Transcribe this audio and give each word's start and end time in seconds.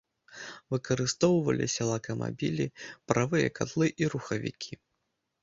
Выкарыстоўваліся 0.73 1.81
лакамабілі, 1.89 2.67
паравыя 3.11 3.53
катлы 3.61 3.87
і 4.05 4.11
рухавікі. 4.17 4.73